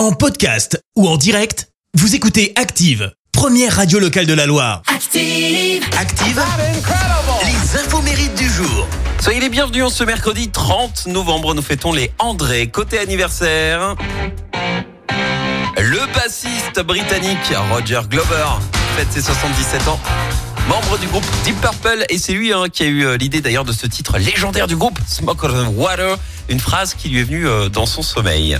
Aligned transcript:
En 0.00 0.12
podcast 0.12 0.82
ou 0.96 1.06
en 1.06 1.18
direct, 1.18 1.68
vous 1.92 2.14
écoutez 2.14 2.54
Active, 2.56 3.12
première 3.32 3.76
radio 3.76 3.98
locale 3.98 4.24
de 4.24 4.32
la 4.32 4.46
Loire. 4.46 4.80
Active. 4.86 5.84
Active, 6.00 6.42
les 7.44 7.78
infos 7.78 8.00
mérites 8.00 8.34
du 8.34 8.48
jour. 8.48 8.88
Soyez 9.20 9.40
les 9.40 9.50
bienvenus 9.50 9.84
en 9.84 9.90
ce 9.90 10.02
mercredi 10.04 10.48
30 10.48 11.08
novembre. 11.08 11.52
Nous 11.52 11.60
fêtons 11.60 11.92
les 11.92 12.10
André. 12.18 12.68
Côté 12.68 12.98
anniversaire, 12.98 13.94
le 15.76 16.14
bassiste 16.14 16.80
britannique 16.82 17.52
Roger 17.70 18.00
Glover 18.08 18.46
fête 18.96 19.12
ses 19.12 19.20
77 19.20 19.86
ans. 19.86 20.00
Membre 20.66 20.96
du 20.96 21.08
groupe 21.08 21.26
Deep 21.44 21.60
Purple 21.60 22.06
et 22.08 22.16
c'est 22.16 22.32
lui 22.32 22.54
hein, 22.54 22.70
qui 22.72 22.84
a 22.84 22.86
eu 22.86 23.04
euh, 23.04 23.16
l'idée 23.18 23.42
d'ailleurs 23.42 23.66
de 23.66 23.72
ce 23.72 23.86
titre 23.86 24.16
légendaire 24.16 24.66
du 24.66 24.76
groupe 24.76 24.98
Smoke 25.06 25.46
on 25.46 25.70
the 25.70 25.76
Water, 25.76 26.16
une 26.48 26.60
phrase 26.60 26.94
qui 26.94 27.10
lui 27.10 27.20
est 27.20 27.24
venue 27.24 27.46
euh, 27.46 27.68
dans 27.68 27.84
son 27.84 28.00
sommeil. 28.00 28.58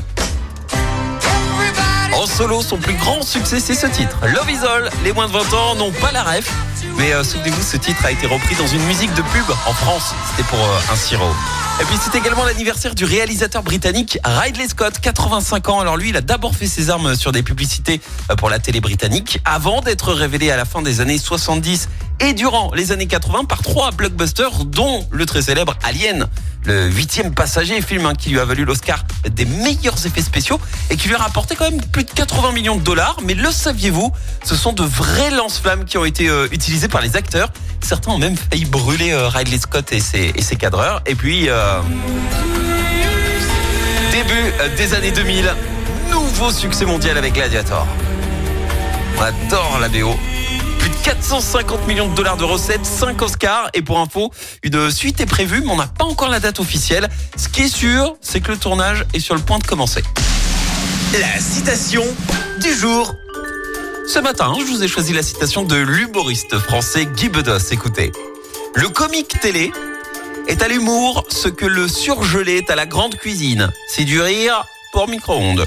En 2.21 2.27
solo, 2.27 2.61
son 2.61 2.77
plus 2.77 2.93
grand 2.93 3.23
succès, 3.23 3.61
c'est 3.61 3.73
ce 3.73 3.87
titre. 3.87 4.15
Love 4.27 4.51
is 4.51 4.59
All. 4.67 4.91
Les 5.05 5.13
moins 5.15 5.27
de 5.27 5.33
20 5.33 5.55
ans 5.55 5.75
n'ont 5.77 5.91
pas 5.91 6.13
la 6.13 6.23
ref. 6.23 6.53
Mais 6.99 7.15
euh, 7.15 7.25
souvenez-vous, 7.25 7.63
ce 7.63 7.79
titre 7.79 8.05
a 8.05 8.11
été 8.11 8.27
repris 8.27 8.55
dans 8.57 8.67
une 8.67 8.83
musique 8.83 9.15
de 9.15 9.23
pub 9.23 9.51
en 9.67 9.73
France. 9.73 10.15
C'était 10.31 10.47
pour 10.47 10.59
euh, 10.59 10.93
un 10.93 10.97
sirop. 10.97 11.33
Et 11.81 11.85
puis 11.85 11.97
c'est 11.99 12.19
également 12.19 12.45
l'anniversaire 12.45 12.95
du 12.95 13.07
réalisateur 13.07 13.63
britannique 13.63 14.19
Ridley 14.23 14.69
Scott, 14.69 14.99
85 15.01 15.71
ans. 15.71 15.81
Alors 15.81 15.97
lui, 15.97 16.11
il 16.11 16.17
a 16.19 16.21
d'abord 16.21 16.55
fait 16.55 16.67
ses 16.67 16.91
armes 16.91 17.15
sur 17.15 17.33
des 17.33 17.43
publicités 17.43 18.03
euh, 18.31 18.37
pour 18.37 18.51
la 18.51 18.59
télé 18.59 18.83
britannique 18.83 19.41
avant 19.47 19.81
d'être 19.81 20.13
révélé 20.13 20.51
à 20.51 20.59
la 20.59 20.67
fin 20.67 20.83
des 20.83 21.01
années 21.01 21.17
70 21.17 21.89
et 22.21 22.33
durant 22.35 22.71
les 22.75 22.93
années 22.93 23.07
80 23.07 23.45
par 23.45 23.63
trois 23.63 23.91
blockbusters, 23.91 24.65
dont 24.65 25.07
le 25.11 25.27
très 25.27 25.43
célèbre 25.43 25.75
Alien, 25.83 26.27
le 26.67 26.89
huitième 26.91 27.35
passager, 27.35 27.81
film 27.81 28.05
hein, 28.07 28.15
qui 28.15 28.31
lui 28.31 28.39
a 28.39 28.45
valu 28.45 28.65
l'Oscar 28.65 29.05
des 29.29 29.47
meilleurs 29.47 30.05
effets 30.07 30.23
spéciaux 30.23 30.61
et 30.91 30.97
qui 30.97 31.09
lui 31.09 31.15
a 31.15 31.19
rapporté 31.19 31.57
quand 31.57 31.71
même 31.71 31.81
plus 31.81 32.05
de 32.05 32.11
80 32.11 32.53
millions 32.53 32.77
de 32.77 32.83
dollars. 32.83 33.17
Mais 33.25 33.35
le 33.35 33.51
saviez-vous 33.51 34.13
Ce 34.45 34.55
sont 34.55 34.73
de 34.73 34.83
vrais 34.83 35.31
lance-flammes 35.31 35.85
qui 35.85 35.97
ont 35.97 36.05
été 36.05 36.29
euh, 36.29 36.47
utilisés 36.53 36.89
par 36.89 37.01
les 37.01 37.17
acteurs. 37.17 37.51
Certains 37.81 38.13
ont 38.13 38.19
même 38.19 38.37
failli 38.37 38.67
brûler 38.67 39.13
euh, 39.13 39.29
Ridley 39.29 39.59
Scott 39.59 39.93
et 39.93 40.01
ses, 40.01 40.33
et 40.35 40.43
ses 40.43 40.57
cadreurs. 40.57 41.03
Et 41.07 41.15
puis, 41.15 41.49
euh, 41.49 41.81
début 44.13 44.53
euh, 44.61 44.77
des 44.77 44.95
années 44.95 45.13
2000, 45.13 45.55
nouveau 46.11 46.51
succès 46.51 46.85
mondial 46.85 47.17
avec 47.17 47.35
Gladiator. 47.35 47.87
On 49.19 49.23
adore 49.23 49.79
la 49.81 49.89
BO. 49.89 50.15
Plus 51.03 51.13
de 51.13 51.17
450 51.17 51.87
millions 51.87 52.09
de 52.09 52.15
dollars 52.15 52.37
de 52.37 52.45
recettes, 52.45 52.85
5 52.85 53.21
Oscars. 53.23 53.71
Et 53.75 53.83
pour 53.83 53.99
info, 53.99 54.31
une 54.63 54.91
suite 54.91 55.21
est 55.21 55.27
prévue, 55.27 55.61
mais 55.61 55.71
on 55.71 55.77
n'a 55.77 55.87
pas 55.87 56.05
encore 56.05 56.29
la 56.29 56.41
date 56.41 56.61
officielle. 56.61 57.09
Ce 57.37 57.49
qui 57.49 57.63
est 57.63 57.75
sûr, 57.75 58.17
c'est 58.21 58.41
que 58.41 58.53
le 58.53 58.59
tournage 58.59 59.05
est 59.15 59.21
sur 59.21 59.35
le 59.35 59.41
point 59.41 59.59
de 59.59 59.67
commencer. 59.67 60.03
La 61.19 61.41
citation 61.41 62.05
du 62.61 62.73
jour. 62.75 63.15
Ce 64.07 64.19
matin, 64.19 64.53
je 64.59 64.65
vous 64.65 64.83
ai 64.83 64.89
choisi 64.89 65.13
la 65.13 65.23
citation 65.23 65.65
de 65.65 65.77
l'humoriste 65.77 66.59
français 66.59 67.07
Guy 67.07 67.29
Bedos. 67.29 67.71
Écoutez. 67.71 68.13
Le 68.75 68.89
comique 68.89 69.41
télé 69.41 69.73
est 70.49 70.63
à 70.63 70.69
l'humour 70.69 71.25
ce 71.29 71.49
que 71.49 71.67
le 71.67 71.89
surgelé 71.89 72.59
est 72.59 72.71
à 72.71 72.77
la 72.77 72.87
grande 72.87 73.17
cuisine. 73.17 73.71
C'est 73.89 74.05
du 74.05 74.21
rire 74.21 74.65
pour 74.93 75.09
micro-ondes. 75.09 75.67